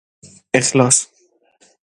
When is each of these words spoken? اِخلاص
اِخلاص 0.55 1.07